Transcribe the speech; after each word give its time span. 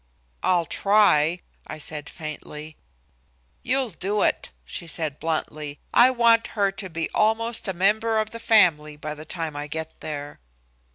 "I'll 0.41 0.65
try," 0.65 1.41
I 1.67 1.77
said 1.77 2.09
faintly. 2.09 2.75
"You'll 3.61 3.91
do 3.91 4.23
it," 4.23 4.49
she 4.65 4.85
returned 4.85 5.19
bluntly. 5.19 5.77
"I 5.93 6.09
want 6.09 6.47
her 6.57 6.71
to 6.71 6.89
be 6.89 7.07
almost 7.11 7.67
a 7.67 7.73
member 7.73 8.17
of 8.17 8.31
the 8.31 8.39
family 8.39 8.97
by 8.97 9.13
the 9.13 9.25
time 9.25 9.55
I 9.55 9.67
get 9.67 9.99
there." 9.99 10.39